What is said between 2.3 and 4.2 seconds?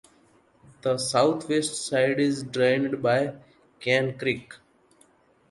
drained by Cane